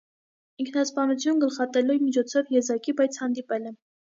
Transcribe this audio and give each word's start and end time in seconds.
Ինքնասպանություն 0.63 1.43
գլխատելու 1.45 1.99
միջոցով 2.07 2.51
եզակի, 2.57 2.99
բայց 3.03 3.21
հանդիպել 3.25 3.71
է։ 3.75 3.79